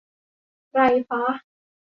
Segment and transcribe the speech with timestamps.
[0.73, 0.79] ไร
[1.09, 1.23] ฟะ